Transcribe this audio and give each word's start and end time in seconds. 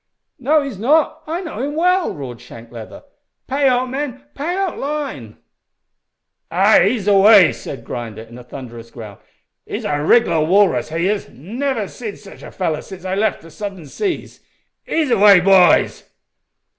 "No, 0.39 0.63
he's 0.63 0.79
not, 0.79 1.21
I 1.27 1.41
know 1.41 1.61
him 1.61 1.75
well!" 1.75 2.15
roared 2.15 2.41
Shank 2.41 2.71
Leather. 2.71 3.03
"Pay 3.45 3.67
out, 3.67 3.87
men 3.87 4.23
pay 4.33 4.55
out 4.57 4.79
line!" 4.79 5.37
"Ay, 6.49 6.87
ease 6.87 7.07
away," 7.07 7.53
said 7.53 7.83
Grinder, 7.85 8.23
in 8.23 8.35
a 8.39 8.43
thunderous 8.43 8.89
growl. 8.89 9.19
"He's 9.63 9.85
a 9.85 10.01
rigler 10.03 10.43
walrus, 10.43 10.89
he 10.89 11.07
is. 11.07 11.29
Niver 11.29 11.87
see'd 11.87 12.17
sich 12.17 12.41
a 12.41 12.49
feller 12.49 12.81
since 12.81 13.05
I 13.05 13.13
left 13.13 13.41
the 13.43 13.51
southern 13.51 13.85
seas. 13.85 14.39
Ease 14.87 15.11
away, 15.11 15.39
boys." 15.39 16.09